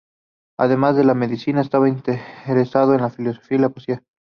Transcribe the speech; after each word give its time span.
Además 0.57 0.95
de 0.95 1.03
la 1.03 1.13
medicina, 1.13 1.61
estaba 1.61 1.87
interesado 1.87 2.95
en 2.95 3.01
la 3.01 3.11
filología 3.11 3.55
y 3.57 3.61
la 3.61 3.69
poesía. 3.69 4.01